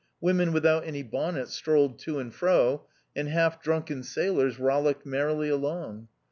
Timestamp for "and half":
3.15-3.61